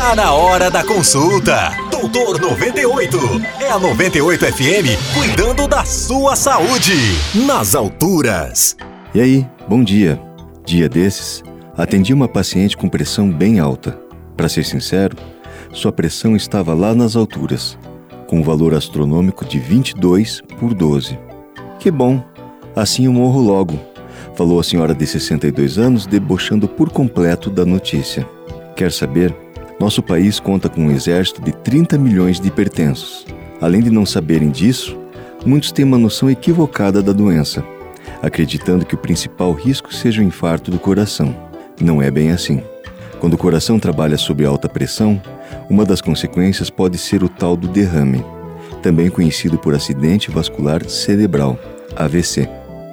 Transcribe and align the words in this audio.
Tá 0.00 0.16
na 0.16 0.32
hora 0.32 0.70
da 0.70 0.82
consulta. 0.82 1.76
Doutor 1.90 2.40
98. 2.40 3.18
É 3.60 3.70
a 3.70 3.78
98 3.78 4.46
FM 4.46 4.96
cuidando 5.12 5.68
da 5.68 5.84
sua 5.84 6.34
saúde. 6.34 6.94
Nas 7.46 7.74
alturas. 7.74 8.78
E 9.14 9.20
aí, 9.20 9.46
bom 9.68 9.84
dia. 9.84 10.18
Dia 10.64 10.88
desses, 10.88 11.44
atendi 11.76 12.14
uma 12.14 12.26
paciente 12.26 12.78
com 12.78 12.88
pressão 12.88 13.30
bem 13.30 13.60
alta. 13.60 14.00
Para 14.38 14.48
ser 14.48 14.64
sincero, 14.64 15.18
sua 15.70 15.92
pressão 15.92 16.34
estava 16.34 16.72
lá 16.72 16.94
nas 16.94 17.14
alturas, 17.14 17.78
com 18.26 18.38
um 18.38 18.42
valor 18.42 18.72
astronômico 18.72 19.44
de 19.44 19.58
22 19.58 20.40
por 20.58 20.72
12. 20.72 21.18
Que 21.78 21.90
bom, 21.90 22.24
assim 22.74 23.04
eu 23.04 23.12
morro 23.12 23.42
logo, 23.42 23.78
falou 24.34 24.60
a 24.60 24.64
senhora 24.64 24.94
de 24.94 25.06
62 25.06 25.76
anos, 25.76 26.06
debochando 26.06 26.66
por 26.66 26.88
completo 26.90 27.50
da 27.50 27.66
notícia. 27.66 28.26
Quer 28.74 28.90
saber? 28.90 29.49
Nosso 29.80 30.02
país 30.02 30.38
conta 30.38 30.68
com 30.68 30.82
um 30.82 30.90
exército 30.90 31.40
de 31.40 31.52
30 31.52 31.96
milhões 31.96 32.38
de 32.38 32.48
hipertensos. 32.48 33.24
Além 33.62 33.80
de 33.80 33.88
não 33.88 34.04
saberem 34.04 34.50
disso, 34.50 34.94
muitos 35.46 35.72
têm 35.72 35.86
uma 35.86 35.96
noção 35.96 36.30
equivocada 36.30 37.02
da 37.02 37.12
doença, 37.12 37.64
acreditando 38.20 38.84
que 38.84 38.94
o 38.94 38.98
principal 38.98 39.54
risco 39.54 39.94
seja 39.94 40.20
o 40.20 40.24
infarto 40.24 40.70
do 40.70 40.78
coração. 40.78 41.34
Não 41.80 42.02
é 42.02 42.10
bem 42.10 42.30
assim. 42.30 42.62
Quando 43.20 43.34
o 43.34 43.38
coração 43.38 43.78
trabalha 43.78 44.18
sob 44.18 44.44
alta 44.44 44.68
pressão, 44.68 45.20
uma 45.70 45.86
das 45.86 46.02
consequências 46.02 46.68
pode 46.68 46.98
ser 46.98 47.24
o 47.24 47.28
tal 47.28 47.56
do 47.56 47.66
derrame, 47.66 48.22
também 48.82 49.08
conhecido 49.08 49.56
por 49.56 49.74
acidente 49.74 50.30
vascular 50.30 50.86
cerebral, 50.90 51.58
AVC. 51.96 52.46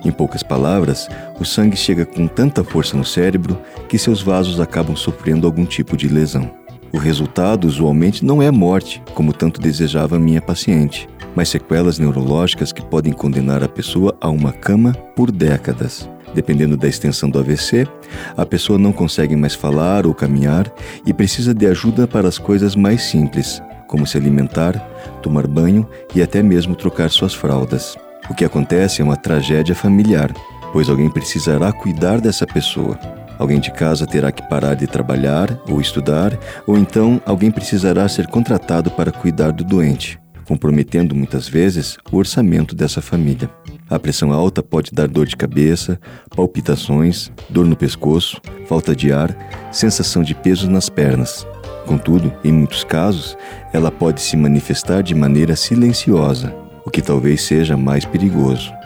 Em 0.06 0.12
poucas 0.12 0.42
palavras, 0.42 1.10
o 1.38 1.44
sangue 1.44 1.76
chega 1.76 2.06
com 2.06 2.28
tanta 2.28 2.64
força 2.64 2.96
no 2.96 3.04
cérebro 3.04 3.60
que 3.90 4.00
seus 4.00 4.22
vasos 4.22 4.62
acabam 4.62 4.96
sofrendo 4.96 5.46
algum 5.46 5.66
tipo 5.66 5.98
de 5.98 6.08
lesão. 6.08 6.50
O 6.94 6.98
resultado 6.98 7.66
usualmente 7.66 8.24
não 8.24 8.42
é 8.42 8.50
morte, 8.50 9.02
como 9.14 9.34
tanto 9.34 9.60
desejava 9.60 10.18
minha 10.18 10.42
paciente, 10.42 11.08
mas 11.36 11.50
sequelas 11.50 12.00
neurológicas 12.00 12.72
que 12.72 12.84
podem 12.84 13.12
condenar 13.14 13.64
a 13.64 13.68
pessoa 13.68 14.16
a 14.22 14.30
uma 14.30 14.54
cama 14.54 14.94
por 15.16 15.32
décadas. 15.32 16.10
Dependendo 16.34 16.78
da 16.78 16.88
extensão 16.88 17.30
do 17.30 17.40
AVC, 17.40 17.88
a 18.36 18.46
pessoa 18.46 18.78
não 18.78 18.92
consegue 18.92 19.36
mais 19.36 19.54
falar 19.54 20.06
ou 20.06 20.14
caminhar 20.14 20.72
e 21.06 21.14
precisa 21.14 21.54
de 21.54 21.66
ajuda 21.66 22.08
para 22.08 22.28
as 22.28 22.38
coisas 22.38 22.76
mais 22.76 23.04
simples, 23.04 23.62
como 23.88 24.06
se 24.06 24.18
alimentar, 24.18 24.78
tomar 25.22 25.48
banho 25.48 25.88
e 26.14 26.22
até 26.22 26.44
mesmo 26.44 26.76
trocar 26.76 27.10
suas 27.10 27.34
fraldas. 27.34 27.98
O 28.30 28.34
que 28.34 28.46
acontece 28.46 29.02
é 29.02 29.06
uma 29.06 29.16
tragédia 29.16 29.76
familiar, 29.76 30.32
pois 30.74 30.90
alguém 30.90 31.10
precisará 31.10 31.72
cuidar 31.72 32.20
dessa 32.20 32.46
pessoa. 32.46 33.17
Alguém 33.38 33.60
de 33.60 33.72
casa 33.72 34.08
terá 34.08 34.32
que 34.32 34.48
parar 34.50 34.74
de 34.74 34.88
trabalhar 34.88 35.60
ou 35.70 35.80
estudar, 35.80 36.38
ou 36.66 36.78
então 36.78 37.22
alguém 37.26 37.52
precisará 37.52 38.08
ser 38.08 38.28
contratado 38.28 38.90
para 38.90 39.12
cuidar 39.12 39.52
do 39.52 39.64
doente, 39.64 40.20
comprometendo 40.46 41.14
muitas 41.14 41.48
vezes 41.48 41.98
o 42.12 42.18
orçamento 42.18 42.76
dessa 42.76 43.02
família. 43.02 43.50
A 43.90 44.00
pressão 44.00 44.34
alta 44.34 44.62
pode 44.62 44.92
dar 44.92 45.08
dor 45.08 45.26
de 45.26 45.36
cabeça, 45.36 46.00
palpitações, 46.36 47.32
dor 47.50 47.66
no 47.66 47.76
pescoço, 47.76 48.42
falta 48.68 48.96
de 48.96 49.14
ar, 49.14 49.36
sensação 49.72 50.24
de 50.24 50.34
peso 50.34 50.70
nas 50.70 50.90
pernas. 50.90 51.48
Contudo, 51.86 52.34
em 52.44 52.52
muitos 52.52 52.84
casos, 52.84 53.38
ela 53.72 53.90
pode 53.90 54.20
se 54.20 54.36
manifestar 54.36 55.02
de 55.02 55.16
maneira 55.16 55.56
silenciosa, 55.56 56.54
o 56.86 56.90
que 56.90 57.02
talvez 57.02 57.44
seja 57.44 57.78
mais 57.78 58.04
perigoso. 58.04 58.77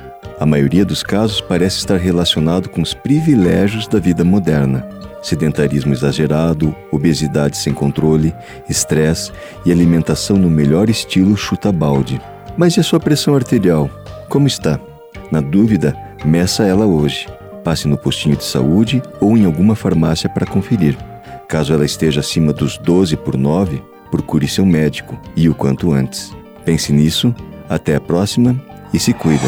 A 0.42 0.46
maioria 0.48 0.84
dos 0.84 1.04
casos 1.04 1.40
parece 1.40 1.78
estar 1.78 1.98
relacionado 1.98 2.68
com 2.68 2.82
os 2.82 2.96
privilégios 2.96 3.88
da 3.88 4.00
vida 4.00 4.24
moderna. 4.24 4.90
Sedentarismo 5.22 5.94
exagerado, 5.94 6.76
obesidade 6.92 7.56
sem 7.56 7.76
controle, 7.76 8.34
estresse 8.68 9.32
e 9.64 9.72
alimentação 9.72 10.38
no 10.38 10.50
melhor 10.50 10.90
estilo 10.90 11.38
chuta-balde. 11.38 12.20
Mas 12.58 12.76
e 12.76 12.80
a 12.80 12.84
sua 12.84 13.00
pressão 13.00 13.36
arterial? 13.36 13.88
Como 14.30 14.48
está? 14.48 14.80
Na 15.32 15.42
dúvida, 15.42 15.96
meça 16.26 16.64
ela 16.64 16.88
hoje. 16.88 17.28
Passe 17.64 17.88
no 17.88 17.96
postinho 17.96 18.36
de 18.36 18.44
saúde 18.44 19.00
ou 19.20 19.38
em 19.38 19.46
alguma 19.46 19.76
farmácia 19.76 20.28
para 20.28 20.48
conferir. 20.48 20.98
Caso 21.48 21.72
ela 21.72 21.86
esteja 21.86 22.22
acima 22.22 22.52
dos 22.52 22.80
12 22.80 23.16
por 23.16 23.38
9, 23.38 23.80
procure 24.10 24.48
seu 24.48 24.66
médico 24.66 25.22
e 25.36 25.48
o 25.48 25.54
quanto 25.54 25.94
antes. 25.94 26.36
Pense 26.66 26.92
nisso, 26.92 27.32
até 27.70 27.96
a 27.96 28.02
próxima 28.02 28.60
e 28.92 28.98
se 28.98 29.14
cuida. 29.14 29.48